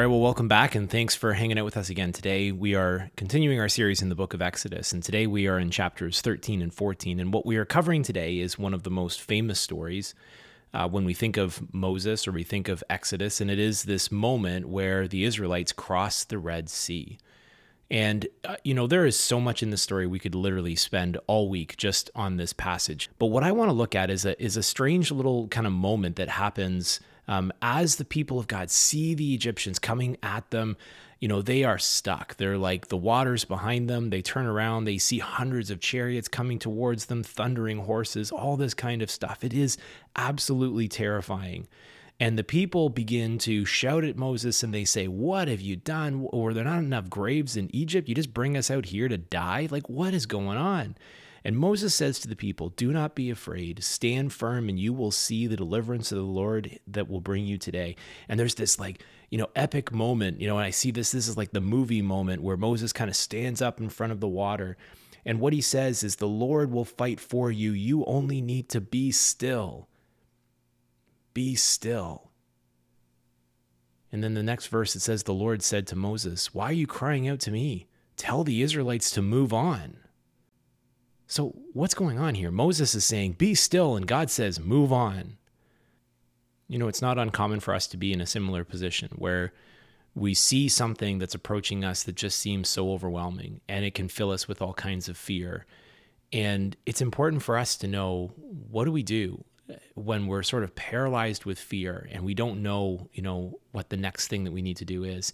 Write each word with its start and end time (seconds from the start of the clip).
right, 0.00 0.06
well, 0.06 0.20
welcome 0.20 0.48
back 0.48 0.74
and 0.74 0.88
thanks 0.88 1.14
for 1.14 1.34
hanging 1.34 1.58
out 1.58 1.64
with 1.66 1.76
us 1.76 1.90
again 1.90 2.10
today. 2.10 2.52
We 2.52 2.74
are 2.74 3.10
continuing 3.18 3.60
our 3.60 3.68
series 3.68 4.00
in 4.00 4.08
the 4.08 4.14
book 4.14 4.32
of 4.32 4.40
Exodus, 4.40 4.92
and 4.92 5.02
today 5.02 5.26
we 5.26 5.46
are 5.46 5.58
in 5.58 5.70
chapters 5.70 6.22
13 6.22 6.62
and 6.62 6.72
14. 6.72 7.20
And 7.20 7.34
what 7.34 7.44
we 7.44 7.58
are 7.58 7.66
covering 7.66 8.02
today 8.02 8.38
is 8.38 8.58
one 8.58 8.72
of 8.72 8.82
the 8.82 8.90
most 8.90 9.20
famous 9.20 9.60
stories 9.60 10.14
uh, 10.72 10.88
when 10.88 11.04
we 11.04 11.12
think 11.12 11.36
of 11.36 11.60
Moses 11.74 12.26
or 12.26 12.32
we 12.32 12.44
think 12.44 12.66
of 12.68 12.82
Exodus, 12.88 13.42
and 13.42 13.50
it 13.50 13.58
is 13.58 13.82
this 13.82 14.10
moment 14.10 14.70
where 14.70 15.06
the 15.06 15.24
Israelites 15.24 15.72
cross 15.72 16.24
the 16.24 16.38
Red 16.38 16.70
Sea. 16.70 17.18
And, 17.90 18.26
uh, 18.44 18.56
you 18.64 18.72
know, 18.72 18.86
there 18.86 19.04
is 19.04 19.18
so 19.18 19.38
much 19.38 19.62
in 19.62 19.68
this 19.68 19.82
story 19.82 20.06
we 20.06 20.18
could 20.18 20.34
literally 20.34 20.76
spend 20.76 21.18
all 21.26 21.50
week 21.50 21.76
just 21.76 22.08
on 22.14 22.38
this 22.38 22.54
passage. 22.54 23.10
But 23.18 23.26
what 23.26 23.42
I 23.42 23.52
want 23.52 23.68
to 23.68 23.74
look 23.74 23.94
at 23.94 24.08
is 24.08 24.24
a, 24.24 24.42
is 24.42 24.56
a 24.56 24.62
strange 24.62 25.10
little 25.10 25.46
kind 25.48 25.66
of 25.66 25.74
moment 25.74 26.16
that 26.16 26.30
happens 26.30 27.00
um, 27.30 27.52
as 27.62 27.94
the 27.94 28.04
people 28.04 28.40
of 28.40 28.48
God 28.48 28.72
see 28.72 29.14
the 29.14 29.34
Egyptians 29.34 29.78
coming 29.78 30.16
at 30.20 30.50
them, 30.50 30.76
you 31.20 31.28
know, 31.28 31.40
they 31.40 31.62
are 31.62 31.78
stuck. 31.78 32.36
They're 32.36 32.58
like 32.58 32.88
the 32.88 32.96
waters 32.96 33.44
behind 33.44 33.88
them. 33.88 34.10
They 34.10 34.20
turn 34.20 34.46
around, 34.46 34.84
they 34.84 34.98
see 34.98 35.20
hundreds 35.20 35.70
of 35.70 35.78
chariots 35.78 36.26
coming 36.26 36.58
towards 36.58 37.06
them, 37.06 37.22
thundering 37.22 37.78
horses, 37.78 38.32
all 38.32 38.56
this 38.56 38.74
kind 38.74 39.00
of 39.00 39.12
stuff. 39.12 39.44
It 39.44 39.54
is 39.54 39.78
absolutely 40.16 40.88
terrifying. 40.88 41.68
And 42.18 42.36
the 42.36 42.42
people 42.42 42.88
begin 42.88 43.38
to 43.38 43.64
shout 43.64 44.02
at 44.02 44.16
Moses 44.16 44.64
and 44.64 44.74
they 44.74 44.84
say, 44.84 45.06
What 45.06 45.46
have 45.46 45.60
you 45.60 45.76
done? 45.76 46.26
Or 46.32 46.52
there 46.52 46.64
not 46.64 46.80
enough 46.80 47.08
graves 47.08 47.56
in 47.56 47.74
Egypt? 47.74 48.08
You 48.08 48.16
just 48.16 48.34
bring 48.34 48.56
us 48.56 48.72
out 48.72 48.86
here 48.86 49.06
to 49.06 49.16
die? 49.16 49.68
Like, 49.70 49.88
what 49.88 50.14
is 50.14 50.26
going 50.26 50.58
on? 50.58 50.96
And 51.44 51.56
Moses 51.56 51.94
says 51.94 52.18
to 52.20 52.28
the 52.28 52.36
people, 52.36 52.68
Do 52.70 52.92
not 52.92 53.14
be 53.14 53.30
afraid, 53.30 53.82
stand 53.82 54.32
firm, 54.32 54.68
and 54.68 54.78
you 54.78 54.92
will 54.92 55.10
see 55.10 55.46
the 55.46 55.56
deliverance 55.56 56.12
of 56.12 56.18
the 56.18 56.24
Lord 56.24 56.78
that 56.86 57.08
will 57.08 57.20
bring 57.20 57.46
you 57.46 57.58
today. 57.58 57.96
And 58.28 58.38
there's 58.38 58.54
this 58.54 58.78
like, 58.78 59.02
you 59.30 59.38
know, 59.38 59.48
epic 59.56 59.92
moment, 59.92 60.40
you 60.40 60.48
know, 60.48 60.56
when 60.56 60.64
I 60.64 60.70
see 60.70 60.90
this, 60.90 61.12
this 61.12 61.28
is 61.28 61.36
like 61.36 61.52
the 61.52 61.60
movie 61.60 62.02
moment 62.02 62.42
where 62.42 62.56
Moses 62.56 62.92
kind 62.92 63.08
of 63.08 63.16
stands 63.16 63.62
up 63.62 63.80
in 63.80 63.88
front 63.88 64.12
of 64.12 64.20
the 64.20 64.28
water. 64.28 64.76
And 65.24 65.40
what 65.40 65.52
he 65.52 65.60
says 65.60 66.02
is, 66.02 66.16
The 66.16 66.28
Lord 66.28 66.70
will 66.70 66.84
fight 66.84 67.20
for 67.20 67.50
you. 67.50 67.72
You 67.72 68.04
only 68.04 68.40
need 68.40 68.68
to 68.70 68.80
be 68.80 69.10
still. 69.10 69.88
Be 71.32 71.54
still. 71.54 72.30
And 74.12 74.24
then 74.24 74.34
the 74.34 74.42
next 74.42 74.66
verse 74.66 74.96
it 74.96 75.00
says, 75.00 75.22
The 75.22 75.32
Lord 75.32 75.62
said 75.62 75.86
to 75.88 75.96
Moses, 75.96 76.52
Why 76.54 76.66
are 76.66 76.72
you 76.72 76.86
crying 76.86 77.28
out 77.28 77.40
to 77.40 77.50
me? 77.50 77.86
Tell 78.16 78.44
the 78.44 78.62
Israelites 78.62 79.10
to 79.12 79.22
move 79.22 79.52
on. 79.52 79.96
So, 81.30 81.54
what's 81.74 81.94
going 81.94 82.18
on 82.18 82.34
here? 82.34 82.50
Moses 82.50 82.92
is 82.96 83.04
saying, 83.04 83.34
Be 83.34 83.54
still, 83.54 83.94
and 83.94 84.04
God 84.04 84.30
says, 84.30 84.58
Move 84.58 84.92
on. 84.92 85.36
You 86.66 86.76
know, 86.76 86.88
it's 86.88 87.00
not 87.00 87.18
uncommon 87.18 87.60
for 87.60 87.72
us 87.72 87.86
to 87.86 87.96
be 87.96 88.12
in 88.12 88.20
a 88.20 88.26
similar 88.26 88.64
position 88.64 89.10
where 89.14 89.52
we 90.12 90.34
see 90.34 90.68
something 90.68 91.20
that's 91.20 91.36
approaching 91.36 91.84
us 91.84 92.02
that 92.02 92.16
just 92.16 92.36
seems 92.36 92.68
so 92.68 92.90
overwhelming 92.90 93.60
and 93.68 93.84
it 93.84 93.94
can 93.94 94.08
fill 94.08 94.32
us 94.32 94.48
with 94.48 94.60
all 94.60 94.74
kinds 94.74 95.08
of 95.08 95.16
fear. 95.16 95.66
And 96.32 96.76
it's 96.84 97.00
important 97.00 97.44
for 97.44 97.56
us 97.56 97.76
to 97.76 97.86
know 97.86 98.32
what 98.68 98.86
do 98.86 98.90
we 98.90 99.04
do 99.04 99.44
when 99.94 100.26
we're 100.26 100.42
sort 100.42 100.64
of 100.64 100.74
paralyzed 100.74 101.44
with 101.44 101.60
fear 101.60 102.08
and 102.10 102.24
we 102.24 102.34
don't 102.34 102.60
know, 102.60 103.08
you 103.12 103.22
know, 103.22 103.60
what 103.70 103.90
the 103.90 103.96
next 103.96 104.26
thing 104.26 104.42
that 104.42 104.52
we 104.52 104.62
need 104.62 104.78
to 104.78 104.84
do 104.84 105.04
is. 105.04 105.32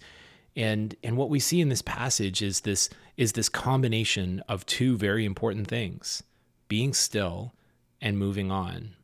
And 0.57 0.95
and 1.03 1.15
what 1.15 1.29
we 1.29 1.39
see 1.39 1.61
in 1.61 1.69
this 1.69 1.83
passage 1.83 2.41
is 2.41 2.61
this 2.61 2.89
is 3.15 3.33
this 3.33 3.47
combination 3.47 4.41
of 4.49 4.65
two 4.65 4.97
very 4.97 5.23
important 5.23 5.67
things: 5.67 6.23
being 6.67 6.93
still 6.93 7.53
and 8.01 8.17
moving 8.17 8.51
on. 8.51 8.95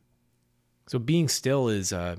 So 0.88 0.98
being 0.98 1.28
still 1.28 1.68
is 1.68 1.92
a 1.92 2.18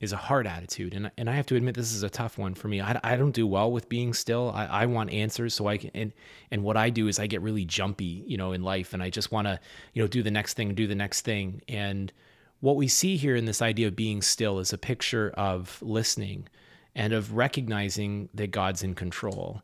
is 0.00 0.12
a 0.12 0.16
hard 0.16 0.48
attitude, 0.48 0.94
and 0.94 1.12
and 1.16 1.30
I 1.30 1.34
have 1.34 1.46
to 1.46 1.54
admit 1.54 1.76
this 1.76 1.92
is 1.92 2.02
a 2.02 2.10
tough 2.10 2.38
one 2.38 2.54
for 2.54 2.66
me. 2.66 2.80
I, 2.80 2.98
I 3.04 3.16
don't 3.16 3.30
do 3.30 3.46
well 3.46 3.70
with 3.70 3.88
being 3.88 4.12
still. 4.12 4.50
I, 4.52 4.66
I 4.66 4.86
want 4.86 5.12
answers, 5.12 5.54
so 5.54 5.68
I 5.68 5.78
can 5.78 5.92
and 5.94 6.12
and 6.50 6.64
what 6.64 6.76
I 6.76 6.90
do 6.90 7.06
is 7.06 7.20
I 7.20 7.28
get 7.28 7.40
really 7.40 7.64
jumpy, 7.64 8.24
you 8.26 8.36
know, 8.36 8.50
in 8.50 8.64
life, 8.64 8.94
and 8.94 9.02
I 9.02 9.10
just 9.10 9.30
want 9.30 9.46
to 9.46 9.60
you 9.94 10.02
know 10.02 10.08
do 10.08 10.24
the 10.24 10.30
next 10.32 10.54
thing, 10.54 10.74
do 10.74 10.88
the 10.88 10.96
next 10.96 11.20
thing, 11.20 11.62
and 11.68 12.12
what 12.58 12.74
we 12.74 12.88
see 12.88 13.16
here 13.16 13.36
in 13.36 13.44
this 13.44 13.62
idea 13.62 13.86
of 13.86 13.94
being 13.94 14.22
still 14.22 14.58
is 14.58 14.72
a 14.72 14.78
picture 14.78 15.30
of 15.36 15.78
listening 15.82 16.48
and 16.94 17.12
of 17.12 17.34
recognizing 17.34 18.28
that 18.34 18.50
God's 18.50 18.82
in 18.82 18.94
control. 18.94 19.62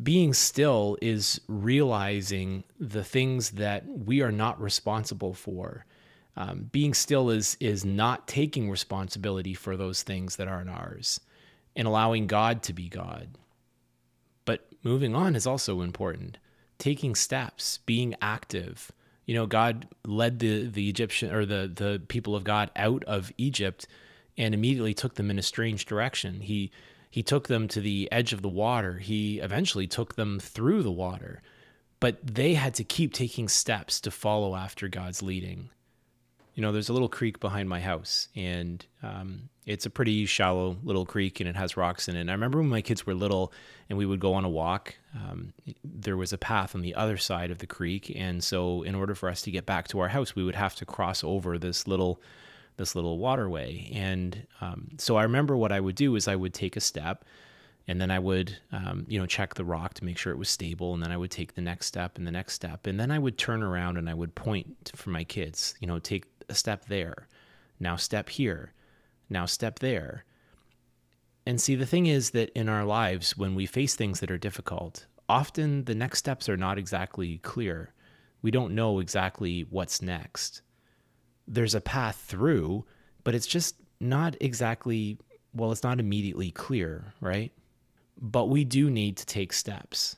Being 0.00 0.32
still 0.32 0.96
is 1.02 1.40
realizing 1.48 2.64
the 2.78 3.02
things 3.02 3.50
that 3.52 3.84
we 3.86 4.22
are 4.22 4.30
not 4.30 4.60
responsible 4.60 5.34
for. 5.34 5.84
Um, 6.36 6.68
being 6.70 6.94
still 6.94 7.30
is 7.30 7.56
is 7.58 7.84
not 7.84 8.28
taking 8.28 8.70
responsibility 8.70 9.54
for 9.54 9.76
those 9.76 10.04
things 10.04 10.36
that 10.36 10.46
aren't 10.46 10.70
ours, 10.70 11.18
and 11.74 11.88
allowing 11.88 12.28
God 12.28 12.62
to 12.64 12.72
be 12.72 12.88
God. 12.88 13.36
But 14.44 14.68
moving 14.84 15.16
on 15.16 15.34
is 15.34 15.48
also 15.48 15.80
important. 15.80 16.38
Taking 16.78 17.16
steps, 17.16 17.80
being 17.86 18.14
active. 18.22 18.92
You 19.26 19.34
know, 19.34 19.46
God 19.46 19.88
led 20.06 20.38
the 20.38 20.68
the 20.68 20.88
Egyptian 20.88 21.34
or 21.34 21.44
the 21.44 21.72
the 21.74 22.00
people 22.06 22.36
of 22.36 22.44
God 22.44 22.70
out 22.76 23.02
of 23.04 23.32
Egypt 23.36 23.88
and 24.38 24.54
immediately 24.54 24.94
took 24.94 25.16
them 25.16 25.30
in 25.30 25.38
a 25.38 25.42
strange 25.42 25.84
direction. 25.84 26.40
He 26.40 26.70
he 27.10 27.22
took 27.22 27.48
them 27.48 27.68
to 27.68 27.80
the 27.80 28.08
edge 28.12 28.32
of 28.32 28.42
the 28.42 28.48
water. 28.48 28.98
He 28.98 29.40
eventually 29.40 29.86
took 29.86 30.14
them 30.14 30.38
through 30.38 30.82
the 30.82 30.92
water. 30.92 31.42
But 32.00 32.18
they 32.24 32.54
had 32.54 32.74
to 32.74 32.84
keep 32.84 33.12
taking 33.12 33.48
steps 33.48 34.00
to 34.02 34.10
follow 34.10 34.54
after 34.54 34.88
God's 34.88 35.22
leading. 35.22 35.70
You 36.54 36.62
know, 36.62 36.70
there's 36.70 36.88
a 36.88 36.92
little 36.92 37.08
creek 37.08 37.40
behind 37.40 37.68
my 37.68 37.80
house, 37.80 38.28
and 38.36 38.84
um, 39.02 39.48
it's 39.64 39.86
a 39.86 39.90
pretty 39.90 40.26
shallow 40.26 40.76
little 40.82 41.06
creek, 41.06 41.40
and 41.40 41.48
it 41.48 41.56
has 41.56 41.76
rocks 41.76 42.08
in 42.08 42.16
it. 42.16 42.20
And 42.20 42.30
I 42.30 42.34
remember 42.34 42.58
when 42.58 42.68
my 42.68 42.82
kids 42.82 43.06
were 43.06 43.14
little, 43.14 43.52
and 43.88 43.96
we 43.96 44.06
would 44.06 44.20
go 44.20 44.34
on 44.34 44.44
a 44.44 44.48
walk. 44.48 44.96
Um, 45.14 45.52
there 45.84 46.16
was 46.16 46.32
a 46.32 46.38
path 46.38 46.74
on 46.74 46.82
the 46.82 46.94
other 46.94 47.16
side 47.16 47.50
of 47.50 47.58
the 47.58 47.66
creek, 47.66 48.12
and 48.14 48.42
so 48.42 48.82
in 48.82 48.94
order 48.94 49.14
for 49.14 49.28
us 49.28 49.42
to 49.42 49.50
get 49.50 49.66
back 49.66 49.88
to 49.88 50.00
our 50.00 50.08
house, 50.08 50.34
we 50.34 50.44
would 50.44 50.56
have 50.56 50.74
to 50.76 50.84
cross 50.84 51.24
over 51.24 51.58
this 51.58 51.86
little 51.86 52.20
this 52.78 52.94
little 52.94 53.18
waterway. 53.18 53.90
And 53.92 54.46
um, 54.60 54.88
so 54.98 55.16
I 55.16 55.24
remember 55.24 55.56
what 55.56 55.72
I 55.72 55.80
would 55.80 55.96
do 55.96 56.16
is 56.16 56.26
I 56.26 56.36
would 56.36 56.54
take 56.54 56.76
a 56.76 56.80
step 56.80 57.24
and 57.86 58.00
then 58.00 58.10
I 58.10 58.18
would, 58.18 58.56
um, 58.72 59.04
you 59.08 59.18
know, 59.18 59.26
check 59.26 59.54
the 59.54 59.64
rock 59.64 59.94
to 59.94 60.04
make 60.04 60.18
sure 60.18 60.32
it 60.32 60.38
was 60.38 60.48
stable. 60.48 60.94
And 60.94 61.02
then 61.02 61.12
I 61.12 61.16
would 61.16 61.30
take 61.30 61.54
the 61.54 61.60
next 61.60 61.86
step 61.86 62.16
and 62.16 62.26
the 62.26 62.30
next 62.30 62.54
step. 62.54 62.86
And 62.86 62.98
then 62.98 63.10
I 63.10 63.18
would 63.18 63.38
turn 63.38 63.62
around 63.62 63.96
and 63.96 64.08
I 64.08 64.14
would 64.14 64.34
point 64.34 64.92
for 64.94 65.10
my 65.10 65.24
kids, 65.24 65.74
you 65.80 65.86
know, 65.86 65.98
take 65.98 66.26
a 66.48 66.54
step 66.54 66.86
there. 66.86 67.28
Now 67.80 67.96
step 67.96 68.28
here. 68.28 68.72
Now 69.28 69.46
step 69.46 69.78
there. 69.78 70.24
And 71.46 71.60
see, 71.60 71.74
the 71.74 71.86
thing 71.86 72.06
is 72.06 72.30
that 72.30 72.50
in 72.50 72.68
our 72.68 72.84
lives, 72.84 73.36
when 73.36 73.54
we 73.54 73.64
face 73.64 73.94
things 73.94 74.20
that 74.20 74.30
are 74.30 74.38
difficult, 74.38 75.06
often 75.28 75.84
the 75.84 75.94
next 75.94 76.18
steps 76.18 76.48
are 76.48 76.58
not 76.58 76.78
exactly 76.78 77.38
clear. 77.38 77.94
We 78.42 78.50
don't 78.50 78.74
know 78.74 78.98
exactly 78.98 79.62
what's 79.62 80.02
next 80.02 80.60
there's 81.48 81.74
a 81.74 81.80
path 81.80 82.22
through, 82.26 82.84
but 83.24 83.34
it's 83.34 83.46
just 83.46 83.76
not 84.00 84.36
exactly, 84.40 85.18
well, 85.54 85.72
it's 85.72 85.82
not 85.82 85.98
immediately 85.98 86.50
clear, 86.50 87.14
right? 87.20 87.50
But 88.20 88.48
we 88.50 88.64
do 88.64 88.90
need 88.90 89.16
to 89.16 89.26
take 89.26 89.52
steps. 89.52 90.16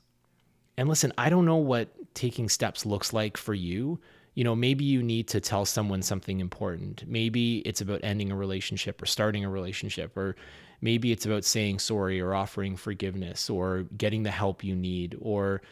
And 0.77 0.89
listen, 0.89 1.13
I 1.17 1.31
don't 1.31 1.45
know 1.45 1.57
what 1.57 1.89
taking 2.15 2.49
steps 2.49 2.85
looks 2.85 3.13
like 3.13 3.37
for 3.37 3.55
you. 3.55 4.01
You 4.35 4.45
know, 4.45 4.55
maybe 4.55 4.85
you 4.85 5.03
need 5.03 5.29
to 5.29 5.41
tell 5.41 5.65
someone 5.65 6.03
something 6.03 6.41
important. 6.41 7.05
Maybe 7.07 7.59
it's 7.59 7.81
about 7.81 8.01
ending 8.03 8.31
a 8.31 8.37
relationship 8.37 9.01
or 9.03 9.07
starting 9.07 9.45
a 9.45 9.51
relationship, 9.51 10.17
or 10.17 10.37
maybe 10.81 11.13
it's 11.13 11.27
about 11.27 11.45
saying 11.45 11.79
sorry 11.79 12.21
or 12.21 12.35
offering 12.35 12.77
forgiveness 12.77 13.51
or 13.51 13.85
getting 13.97 14.23
the 14.23 14.31
help 14.31 14.65
you 14.65 14.75
need, 14.75 15.17
or 15.21 15.63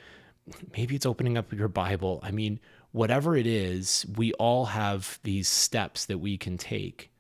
maybe 0.77 0.95
it's 0.95 1.07
opening 1.07 1.39
up 1.39 1.53
your 1.53 1.69
Bible. 1.69 2.21
I 2.23 2.31
mean, 2.31 2.61
whatever 2.93 3.37
it 3.37 3.47
is, 3.47 4.07
we 4.17 4.33
all 4.35 4.67
have 4.67 5.19
these 5.23 5.49
steps 5.49 6.07
that 6.07 6.19
we 6.19 6.37
can 6.37 6.57
take. 6.57 7.11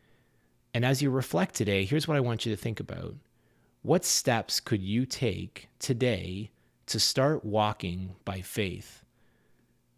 And 0.74 0.84
as 0.84 1.02
you 1.02 1.10
reflect 1.10 1.54
today, 1.54 1.84
here's 1.84 2.06
what 2.06 2.16
I 2.16 2.20
want 2.20 2.46
you 2.46 2.54
to 2.54 2.60
think 2.60 2.80
about. 2.80 3.14
What 3.82 4.04
steps 4.04 4.60
could 4.60 4.82
you 4.82 5.06
take 5.06 5.68
today 5.78 6.50
to 6.86 7.00
start 7.00 7.44
walking 7.44 8.16
by 8.24 8.40
faith? 8.40 9.04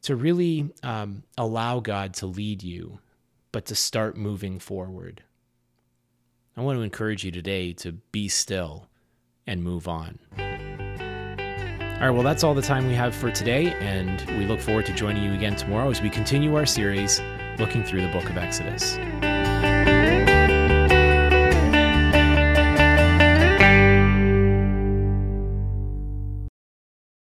To 0.03 0.17
really 0.17 0.71
um, 0.83 1.25
allow 1.37 1.81
God 1.81 2.15
to 2.15 2.27
lead 2.27 2.63
you, 2.63 3.01
but 3.53 3.67
to 3.67 3.75
start 3.75 4.17
moving 4.17 4.59
forward. 4.59 5.23
I 6.57 6.63
want 6.63 6.79
to 6.79 6.83
encourage 6.83 7.25
you 7.25 7.31
today 7.31 7.73
to 7.75 7.93
be 7.93 8.29
still 8.29 8.89
and 9.47 9.63
move 9.63 9.89
on. 9.89 10.19
All 12.01 12.07
right, 12.07 12.15
well, 12.15 12.23
that's 12.23 12.43
all 12.43 12.55
the 12.55 12.63
time 12.63 12.87
we 12.87 12.95
have 12.95 13.15
for 13.15 13.31
today, 13.31 13.75
and 13.75 14.23
we 14.39 14.47
look 14.47 14.59
forward 14.59 14.87
to 14.87 14.93
joining 14.95 15.23
you 15.23 15.35
again 15.35 15.55
tomorrow 15.55 15.91
as 15.91 16.01
we 16.01 16.09
continue 16.09 16.57
our 16.57 16.65
series 16.65 17.21
looking 17.59 17.85
through 17.85 18.01
the 18.01 18.09
book 18.09 18.31
of 18.31 18.39
Exodus. 18.39 18.97